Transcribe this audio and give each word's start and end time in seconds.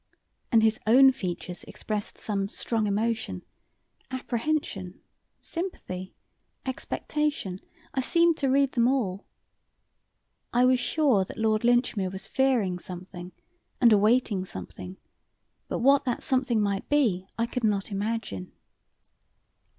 And 0.51 0.63
his 0.63 0.79
own 0.87 1.11
features 1.11 1.63
expressed 1.65 2.17
some 2.17 2.49
strong 2.49 2.87
emotion, 2.87 3.43
apprehension, 4.09 4.99
sympathy, 5.41 6.15
expectation: 6.65 7.61
I 7.93 8.01
seemed 8.01 8.35
to 8.37 8.49
read 8.49 8.71
them 8.71 8.87
all. 8.87 9.25
I 10.51 10.65
was 10.65 10.79
sure 10.79 11.23
that 11.25 11.37
Lord 11.37 11.63
Linchmere 11.63 12.09
was 12.11 12.25
fearing 12.25 12.79
something 12.79 13.31
and 13.79 13.93
awaiting 13.93 14.43
something, 14.43 14.97
but 15.67 15.77
what 15.77 16.03
that 16.05 16.23
something 16.23 16.59
might 16.59 16.89
be 16.89 17.27
I 17.37 17.45
could 17.45 17.63
not 17.63 17.91
imagine. 17.91 18.51